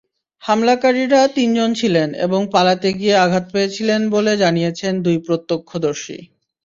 হামলাকারীরা 0.43 1.21
তিনজন 1.35 1.69
ছিলেন 1.73 2.09
এবং 2.25 2.41
পালাতে 2.53 2.89
গিয়ে 2.93 3.15
আঘাত 3.17 3.45
পেয়েছিলেন 3.53 4.01
বলে 4.09 4.31
জানিয়েছেন 4.43 4.93
দুই 5.05 5.17
প্রত্যক্ষদর্শী। 5.27 6.17